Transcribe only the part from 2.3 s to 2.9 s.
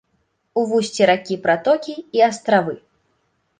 астравы.